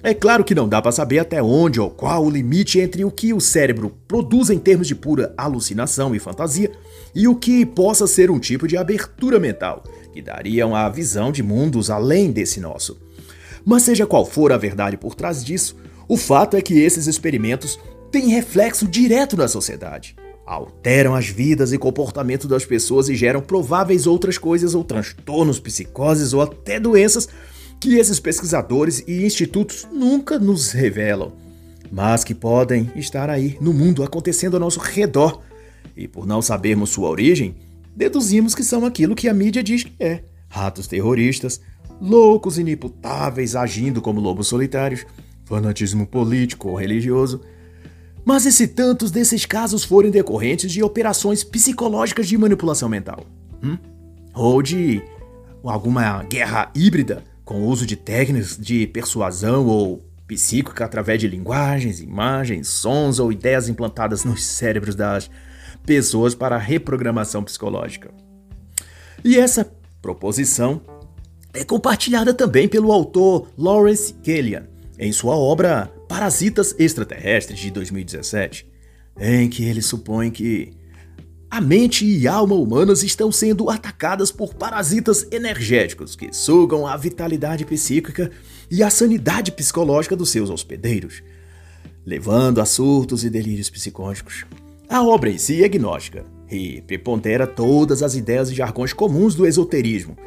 [0.04, 3.12] É claro que não dá para saber até onde ou qual o limite entre o
[3.12, 6.72] que o cérebro produz em termos de pura alucinação e fantasia
[7.14, 11.44] e o que possa ser um tipo de abertura mental, que daria uma visão de
[11.44, 13.00] mundos além desse nosso.
[13.64, 15.76] Mas seja qual for a verdade por trás disso,
[16.08, 17.80] o fato é que esses experimentos
[18.12, 20.16] têm reflexo direto na sociedade.
[20.48, 26.34] Alteram as vidas e comportamento das pessoas e geram prováveis outras coisas ou transtornos, psicoses
[26.34, 27.30] ou até doenças
[27.82, 31.34] que esses pesquisadores e institutos nunca nos revelam,
[31.91, 35.41] mas que podem estar aí no mundo acontecendo ao nosso redor.
[35.98, 37.56] E por não sabermos sua origem,
[37.96, 41.60] deduzimos que são aquilo que a mídia diz que é: ratos terroristas,
[42.00, 45.04] loucos inimputáveis agindo como lobos solitários,
[45.44, 47.41] fanatismo político ou religioso.
[48.24, 53.26] Mas e se tantos desses casos forem decorrentes de operações psicológicas de manipulação mental?
[53.63, 53.76] Hum?
[54.36, 55.02] Ou de
[55.63, 62.00] alguma guerra híbrida com o uso de técnicas de persuasão ou psíquica através de linguagens,
[62.00, 65.30] imagens, sons ou ideias implantadas nos cérebros das
[65.86, 68.10] pessoas para reprogramação psicológica.
[69.22, 69.70] E essa
[70.02, 70.80] proposição
[71.54, 78.66] é compartilhada também pelo autor Lawrence Gillian em sua obra Parasitas Extraterrestres de 2017,
[79.20, 80.72] em que ele supõe que
[81.52, 87.66] a mente e alma humanas estão sendo atacadas por parasitas energéticos que sugam a vitalidade
[87.66, 88.32] psíquica
[88.70, 91.22] e a sanidade psicológica dos seus hospedeiros,
[92.06, 94.46] levando a surtos e delírios psicóticos.
[94.88, 99.46] A obra em si é gnóstica e prepondera todas as ideias e jargões comuns do
[99.46, 100.18] esoterismo,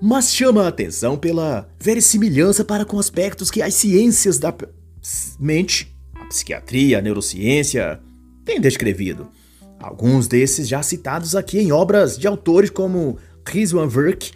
[0.00, 4.54] mas chama a atenção pela verissimilhança para com aspectos que as ciências da
[5.38, 8.00] mente, a psiquiatria, a neurociência,
[8.46, 9.28] têm descrevido.
[9.80, 14.32] Alguns desses já citados aqui em obras de autores como Chris Van Werk,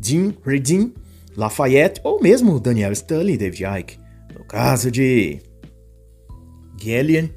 [0.00, 0.94] Jim Redding,
[1.36, 3.98] Lafayette ou mesmo Daniel Stanley e David Icke.
[4.34, 5.38] No caso de
[6.82, 7.28] Gallian,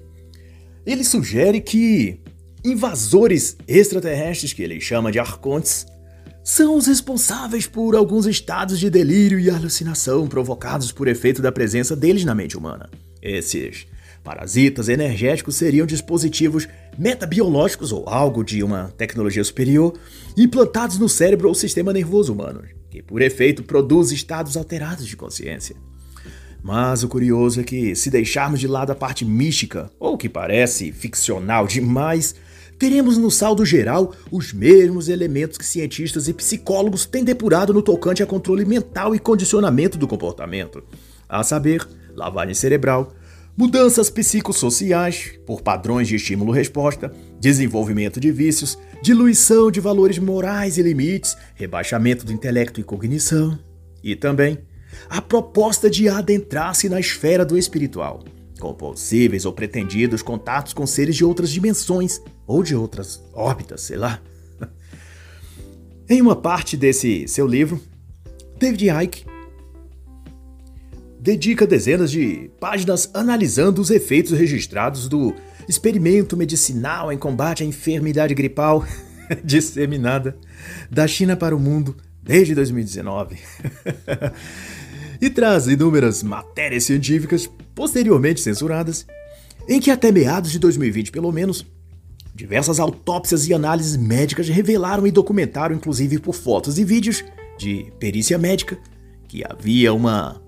[0.86, 2.22] ele sugere que
[2.64, 5.86] invasores extraterrestres, que ele chama de arcontes,
[6.44, 11.94] são os responsáveis por alguns estados de delírio e alucinação provocados por efeito da presença
[11.94, 12.90] deles na mente humana.
[13.22, 13.86] Esses
[14.24, 16.68] Parasitas energéticos seriam dispositivos
[17.00, 19.94] metabiológicos ou algo de uma tecnologia superior
[20.36, 25.78] implantados no cérebro ou sistema nervoso humano, que por efeito produz estados alterados de consciência.
[26.62, 30.92] Mas o curioso é que, se deixarmos de lado a parte mística, ou que parece
[30.92, 32.36] ficcional demais,
[32.78, 38.22] teremos no saldo geral os mesmos elementos que cientistas e psicólogos têm depurado no tocante
[38.22, 40.84] a controle mental e condicionamento do comportamento,
[41.30, 43.14] a saber, lavagem cerebral,
[43.60, 51.36] mudanças psicossociais por padrões de estímulo-resposta, desenvolvimento de vícios, diluição de valores morais e limites,
[51.56, 53.60] rebaixamento do intelecto e cognição,
[54.02, 54.60] e também
[55.10, 58.24] a proposta de adentrar-se na esfera do espiritual,
[58.62, 63.98] com possíveis ou pretendidos contatos com seres de outras dimensões ou de outras órbitas, sei
[63.98, 64.22] lá.
[66.10, 67.78] em uma parte desse seu livro,
[68.58, 69.39] David Icke
[71.20, 75.36] dedica dezenas de páginas analisando os efeitos registrados do
[75.68, 78.86] experimento medicinal em combate à enfermidade gripal
[79.44, 80.38] disseminada
[80.90, 83.38] da China para o mundo desde 2019.
[85.22, 89.06] e traz inúmeras matérias científicas posteriormente censuradas,
[89.68, 91.66] em que até meados de 2020, pelo menos,
[92.34, 97.24] diversas autópsias e análises médicas revelaram e documentaram, inclusive por fotos e vídeos
[97.58, 98.78] de perícia médica,
[99.28, 100.42] que havia uma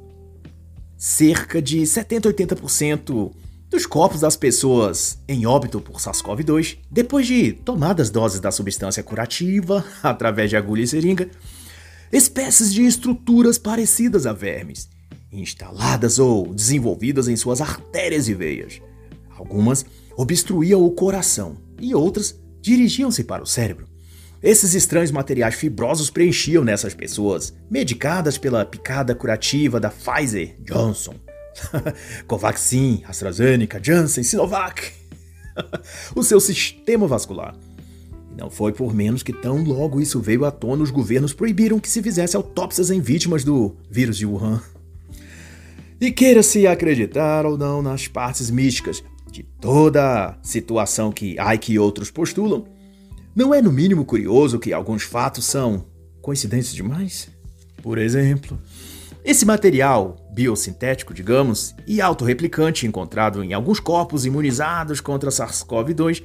[1.02, 3.32] cerca de 70 a 80%
[3.72, 9.84] dos corpos das pessoas em óbito por SARS-CoV-2, depois de tomadas doses da substância curativa
[10.04, 11.28] através de agulha e seringa,
[12.12, 14.90] espécies de estruturas parecidas a vermes,
[15.32, 18.80] instaladas ou desenvolvidas em suas artérias e veias.
[19.36, 19.84] Algumas
[20.16, 23.91] obstruíam o coração e outras dirigiam-se para o cérebro.
[24.44, 31.14] Esses estranhos materiais fibrosos preenchiam nessas pessoas, medicadas pela picada curativa da Pfizer, Johnson,
[32.26, 34.92] Covaxin, AstraZeneca, Janssen, Sinovac,
[36.16, 37.56] o seu sistema vascular.
[38.36, 41.90] Não foi por menos que tão logo isso veio à tona, os governos proibiram que
[41.90, 44.60] se fizesse autópsias em vítimas do vírus de Wuhan.
[46.00, 51.80] E queira-se acreditar ou não nas partes místicas de toda a situação que Ike e
[51.80, 52.66] outros postulam,
[53.36, 55.86] não é no mínimo curioso que alguns fatos são
[56.22, 57.30] coincidentes demais?
[57.82, 58.60] Por exemplo,
[59.24, 66.24] esse material biosintético, digamos, e autorreplicante encontrado em alguns corpos imunizados contra SARS-CoV-2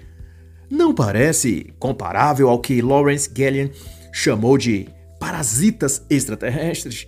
[0.70, 3.70] não parece comparável ao que Lawrence Gallian
[4.12, 4.88] chamou de
[5.20, 7.06] parasitas extraterrestres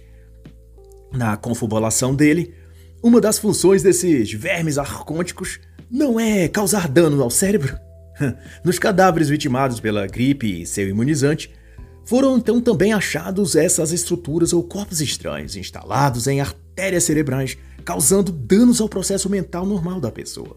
[1.13, 2.55] na confabulação dele,
[3.03, 5.59] uma das funções desses vermes arcônticos
[5.91, 7.88] não é causar dano ao cérebro?
[8.65, 11.51] Nos cadáveres vitimados pela gripe e seu imunizante,
[12.05, 18.81] foram então também achados essas estruturas ou corpos estranhos instalados em artérias cerebrais, causando danos
[18.81, 20.57] ao processo mental normal da pessoa.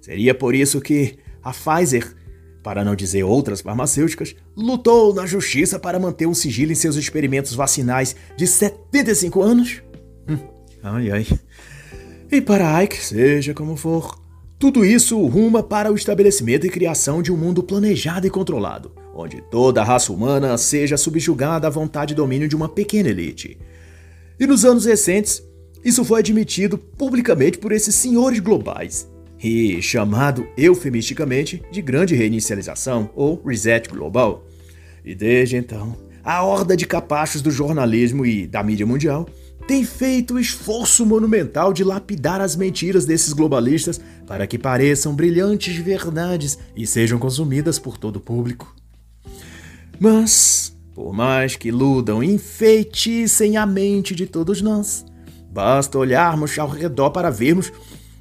[0.00, 2.14] Seria por isso que a Pfizer,
[2.62, 7.54] para não dizer outras farmacêuticas, lutou na justiça para manter o sigilo em seus experimentos
[7.54, 9.82] vacinais de 75 anos?
[10.28, 10.38] Hum,
[10.82, 11.26] ai ai.
[12.32, 14.19] E para Ike, seja como for,
[14.60, 19.40] tudo isso ruma para o estabelecimento e criação de um mundo planejado e controlado, onde
[19.50, 23.58] toda a raça humana seja subjugada à vontade e domínio de uma pequena elite.
[24.38, 25.42] E nos anos recentes,
[25.82, 29.08] isso foi admitido publicamente por esses senhores globais,
[29.42, 34.44] e chamado eufemisticamente de Grande Reinicialização ou Reset Global.
[35.02, 39.26] E desde então, a horda de capachos do jornalismo e da mídia mundial
[39.70, 45.76] tem feito o esforço monumental de lapidar as mentiras desses globalistas para que pareçam brilhantes
[45.76, 48.74] verdades e sejam consumidas por todo o público.
[49.96, 55.06] Mas, por mais que ludam e enfeiticem a mente de todos nós,
[55.52, 57.72] basta olharmos ao redor para vermos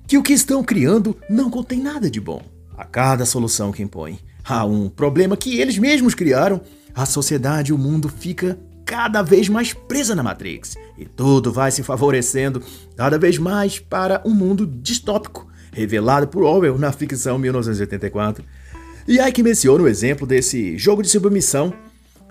[0.06, 2.44] que o que estão criando não contém nada de bom.
[2.78, 6.62] A cada solução que impõem, há um problema que eles mesmos criaram.
[6.94, 8.56] A sociedade e o mundo fica
[8.90, 12.60] cada vez mais presa na Matrix e tudo vai se favorecendo
[12.98, 18.44] cada vez mais para um mundo distópico revelado por Orwell na ficção 1984.
[19.08, 21.72] E aí que menciona o exemplo desse jogo de submissão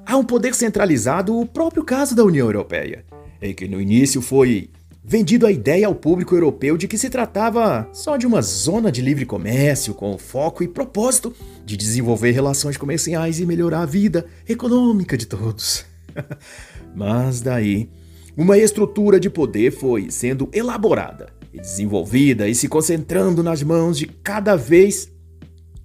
[0.04, 3.04] a um poder centralizado, o próprio caso da União Europeia,
[3.40, 4.68] em que no início foi
[5.04, 9.00] vendido a ideia ao público europeu de que se tratava só de uma zona de
[9.00, 11.32] livre comércio com foco e propósito
[11.64, 15.86] de desenvolver relações comerciais e melhorar a vida econômica de todos.
[16.94, 17.90] Mas daí,
[18.36, 24.06] uma estrutura de poder foi sendo elaborada e desenvolvida e se concentrando nas mãos de
[24.06, 25.10] cada vez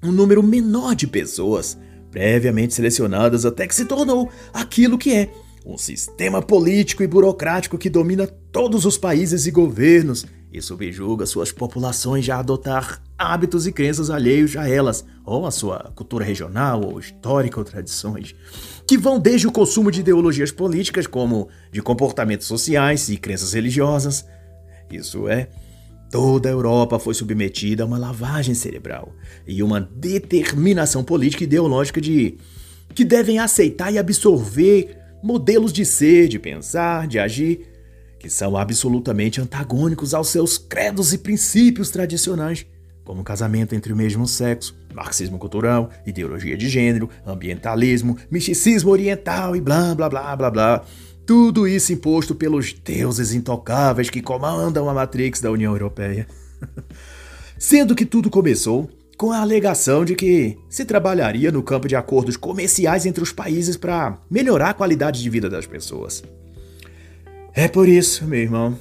[0.03, 1.77] um número menor de pessoas,
[2.11, 5.29] previamente selecionadas até que se tornou aquilo que é
[5.65, 11.51] um sistema político e burocrático que domina todos os países e governos e subjuga suas
[11.51, 16.99] populações a adotar hábitos e crenças alheios a elas, ou a sua cultura regional, ou
[16.99, 18.35] histórica, ou tradições,
[18.87, 24.27] que vão desde o consumo de ideologias políticas, como de comportamentos sociais e crenças religiosas.
[24.91, 25.49] Isso é,
[26.11, 29.11] toda a Europa foi submetida a uma lavagem cerebral
[29.47, 32.37] e uma determinação política e ideológica de
[32.93, 37.72] que devem aceitar e absorver modelos de ser, de pensar, de agir
[38.23, 42.65] que são absolutamente antagônicos aos seus credos e princípios tradicionais,
[43.03, 49.61] como casamento entre o mesmo sexo, marxismo cultural, ideologia de gênero, ambientalismo, misticismo oriental e
[49.61, 50.85] blá blá blá blá blá.
[51.25, 56.25] Tudo isso imposto pelos deuses intocáveis que comandam a Matrix da União Europeia.
[57.59, 62.37] Sendo que tudo começou com a alegação de que se trabalharia no campo de acordos
[62.37, 66.23] comerciais entre os países para melhorar a qualidade de vida das pessoas.
[67.55, 68.75] É por isso, meu irmão,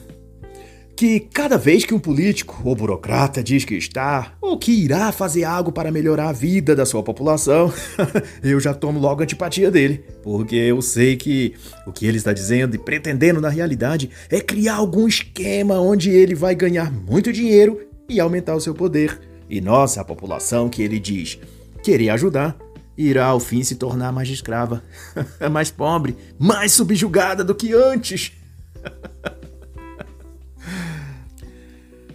[0.96, 5.44] que cada vez que um político ou burocrata diz que está ou que irá fazer
[5.44, 7.70] algo para melhorar a vida da sua população,
[8.42, 11.54] eu já tomo logo antipatia dele, porque eu sei que
[11.86, 16.34] o que ele está dizendo e pretendendo na realidade é criar algum esquema onde ele
[16.34, 19.20] vai ganhar muito dinheiro e aumentar o seu poder.
[19.50, 21.38] E nossa, a população que ele diz
[21.82, 22.56] querer ajudar
[22.96, 24.82] irá ao fim se tornar mais escrava,
[25.50, 28.32] mais pobre, mais subjugada do que antes.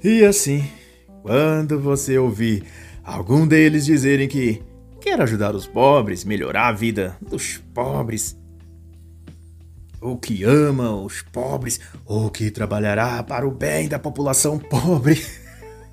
[0.04, 0.68] E assim,
[1.22, 2.64] quando você ouvir
[3.04, 4.62] algum deles dizerem que
[5.02, 8.38] quer ajudar os pobres, melhorar a vida dos pobres,
[10.02, 15.22] ou que ama os pobres, ou que trabalhará para o bem da população pobre,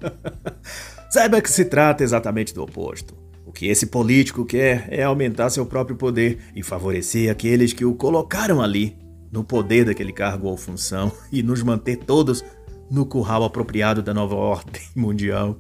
[1.11, 3.15] saiba que se trata exatamente do oposto.
[3.47, 7.95] O que esse político quer é aumentar seu próprio poder e favorecer aqueles que o
[7.95, 8.97] colocaram ali
[9.35, 12.45] no poder daquele cargo ou função e nos manter todos
[12.89, 15.59] no curral apropriado da nova ordem mundial.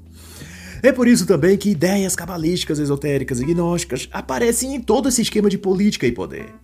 [0.80, 5.50] É por isso também que ideias cabalísticas, esotéricas e gnósticas aparecem em todo esse esquema
[5.50, 6.54] de política e poder.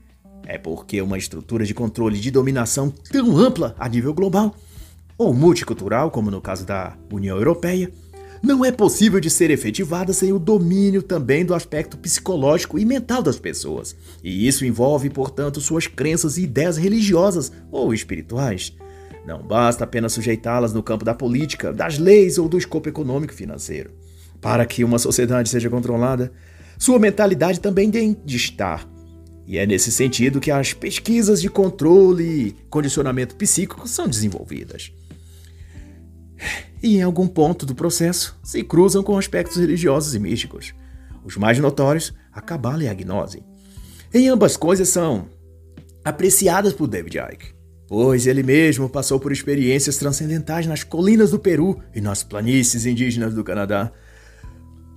[0.46, 4.54] É porque uma estrutura de controle de dominação tão ampla a nível global,
[5.18, 7.90] ou multicultural, como no caso da União Europeia,
[8.42, 13.22] não é possível de ser efetivada sem o domínio também do aspecto psicológico e mental
[13.22, 13.94] das pessoas.
[14.24, 18.74] E isso envolve, portanto, suas crenças e ideias religiosas ou espirituais.
[19.26, 23.90] Não basta apenas sujeitá-las no campo da política, das leis ou do escopo econômico financeiro.
[24.40, 26.32] Para que uma sociedade seja controlada,
[26.78, 28.88] sua mentalidade também tem de estar.
[29.46, 34.92] E é nesse sentido que as pesquisas de controle e condicionamento psíquico são desenvolvidas.
[36.82, 40.74] E em algum ponto do processo se cruzam com aspectos religiosos e místicos.
[41.24, 43.42] Os mais notórios, a Cabala e a Gnose.
[44.12, 45.28] Em ambas coisas são
[46.04, 47.54] apreciadas por David Icke,
[47.86, 53.34] pois ele mesmo passou por experiências transcendentais nas colinas do Peru e nas planícies indígenas
[53.34, 53.92] do Canadá.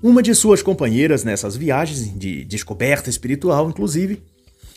[0.01, 4.23] Uma de suas companheiras nessas viagens, de descoberta espiritual inclusive,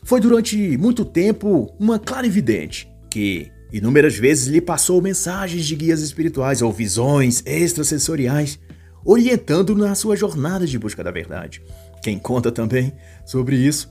[0.03, 6.63] foi durante muito tempo uma clarividente que inúmeras vezes lhe passou mensagens de guias espirituais
[6.63, 8.59] ou visões extrasensoriais,
[9.05, 11.63] orientando na sua jornada de busca da verdade.
[12.03, 12.93] Quem conta também
[13.25, 13.91] sobre isso,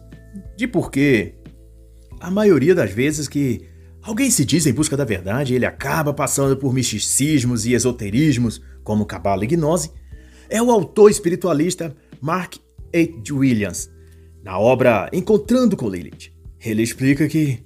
[0.55, 1.35] de porquê
[2.19, 3.67] a maioria das vezes que
[4.01, 9.05] alguém se diz em busca da verdade, ele acaba passando por misticismos e esoterismos, como
[9.05, 9.91] cabala e gnose,
[10.49, 12.55] é o autor espiritualista Mark
[12.93, 13.33] H.
[13.33, 13.89] Williams,
[14.43, 16.31] na obra Encontrando com Lilith.
[16.63, 17.59] Ele explica que,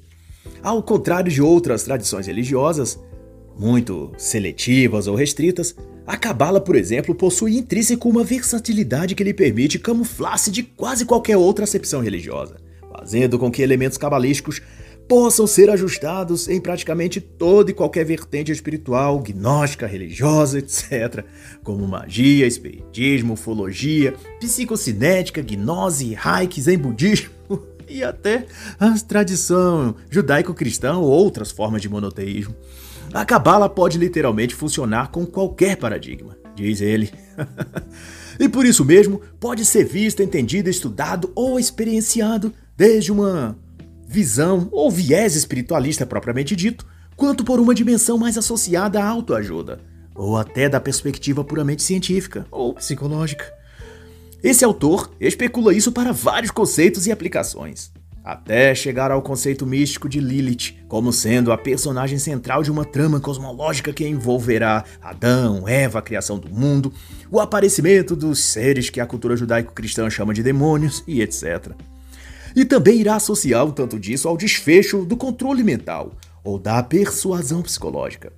[0.61, 2.99] ao contrário de outras tradições religiosas,
[3.57, 5.75] muito seletivas ou restritas,
[6.07, 11.37] a Cabala, por exemplo, possui intrínseco uma versatilidade que lhe permite camuflar-se de quase qualquer
[11.37, 12.55] outra acepção religiosa,
[12.91, 14.61] fazendo com que elementos cabalísticos
[15.07, 21.25] possam ser ajustados em praticamente toda e qualquer vertente espiritual, gnóstica, religiosa, etc.,
[21.63, 27.38] como magia, espiritismo, ufologia, psicocinética, gnose, reiki, zen budismo
[27.89, 28.45] e até
[28.79, 32.55] a tradição judaico-cristã ou outras formas de monoteísmo.
[33.13, 37.11] A cabala pode literalmente funcionar com qualquer paradigma, diz ele.
[38.39, 43.57] e por isso mesmo pode ser visto, entendido, estudado ou experienciado desde uma
[44.07, 46.85] visão ou viés espiritualista propriamente dito,
[47.15, 49.79] quanto por uma dimensão mais associada à autoajuda,
[50.15, 53.58] ou até da perspectiva puramente científica ou psicológica.
[54.41, 57.91] Esse autor especula isso para vários conceitos e aplicações,
[58.23, 63.19] até chegar ao conceito místico de Lilith como sendo a personagem central de uma trama
[63.19, 66.93] cosmológica que envolverá Adão, Eva, a criação do mundo,
[67.29, 71.73] o aparecimento dos seres que a cultura judaico-cristã chama de demônios e etc.
[72.55, 76.13] E também irá associar um tanto disso ao desfecho do controle mental
[76.45, 78.31] ou da persuasão psicológica.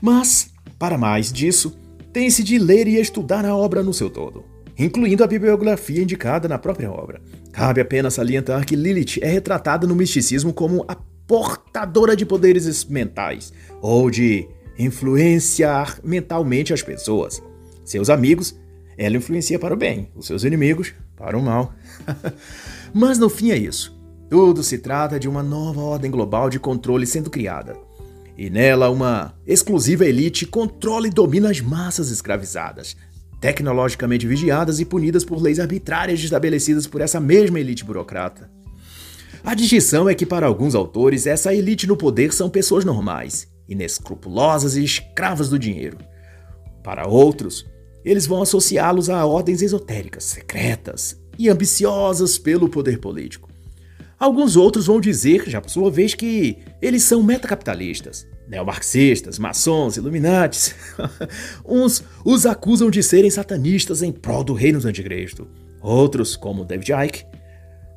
[0.00, 1.76] Mas, para mais disso,
[2.12, 4.44] tem-se de ler e estudar a obra no seu todo,
[4.78, 7.20] incluindo a bibliografia indicada na própria obra.
[7.52, 10.96] Cabe apenas salientar que Lilith é retratada no misticismo como a
[11.26, 14.48] portadora de poderes mentais ou de
[14.78, 17.42] influenciar mentalmente as pessoas.
[17.84, 18.54] Seus amigos,
[18.98, 21.72] ela influencia para o bem, os seus inimigos para o mal.
[22.92, 23.96] Mas no fim é isso.
[24.28, 27.76] Tudo se trata de uma nova ordem global de controle sendo criada.
[28.36, 32.96] E nela, uma exclusiva elite controla e domina as massas escravizadas,
[33.46, 38.50] tecnologicamente vigiadas e punidas por leis arbitrárias estabelecidas por essa mesma elite burocrata.
[39.44, 44.74] A distinção é que, para alguns autores, essa elite no poder são pessoas normais, inescrupulosas
[44.74, 45.96] e escravas do dinheiro.
[46.82, 47.64] Para outros,
[48.04, 53.48] eles vão associá-los a ordens esotéricas, secretas, e ambiciosas pelo poder político.
[54.18, 60.74] Alguns outros vão dizer, já por sua vez, que eles são metacapitalistas, neomarxistas, maçons, iluminatis.
[61.64, 65.46] Uns os acusam de serem satanistas em prol do reino do anticristo.
[65.82, 67.26] Outros, como David Icke,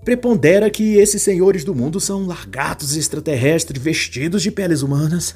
[0.04, 5.36] prepondera que esses senhores do mundo são largatos extraterrestres vestidos de peles humanas.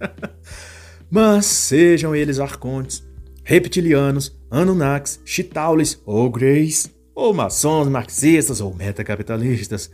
[1.08, 3.04] Mas sejam eles arcontes,
[3.44, 9.90] reptilianos, Anunnakis, Chitaulis ou Greys, ou maçons marxistas ou metacapitalistas.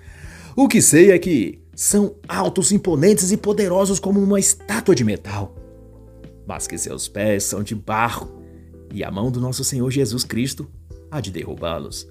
[0.56, 5.54] O que sei é que são altos, imponentes e poderosos como uma estátua de metal,
[6.46, 8.42] mas que seus pés são de barro
[8.92, 10.68] e a mão do nosso Senhor Jesus Cristo
[11.10, 12.08] há de derrubá-los.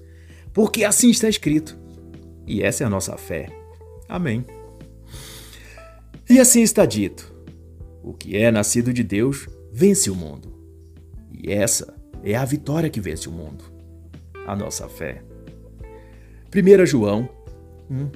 [0.52, 1.78] Porque assim está escrito.
[2.46, 3.48] E essa é a nossa fé.
[4.08, 4.44] Amém.
[6.28, 7.32] E assim está dito:
[8.02, 10.52] o que é nascido de Deus vence o mundo.
[11.32, 13.80] E essa é a vitória que vence o mundo
[14.46, 15.22] a nossa fé.
[16.54, 17.28] 1 João
[17.88, 18.10] 1,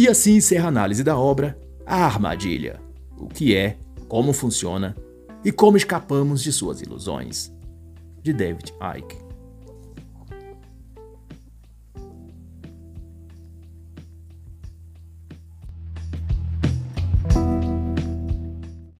[0.00, 2.80] E assim encerra a análise da obra A Armadilha:
[3.18, 3.76] o que é,
[4.08, 4.96] como funciona
[5.44, 7.52] e como escapamos de suas ilusões,
[8.22, 9.29] de David Icke.